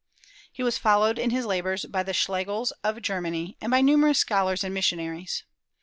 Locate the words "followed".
0.79-1.19